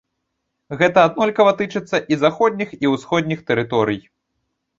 [0.79, 4.03] Гэта аднолькава тычыцца і заходніх, і ўсходніх тэрыторый.